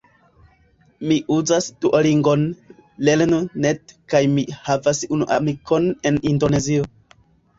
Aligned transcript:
Mi 1.09 1.15
uzas 1.35 1.65
Duolingon, 1.85 2.45
Lernu.net 3.09 3.93
kaj 4.13 4.23
mi 4.37 4.45
havas 4.69 5.03
unu 5.17 5.27
amikon 5.37 5.85
en 6.11 6.17
Indonezio 6.33 6.89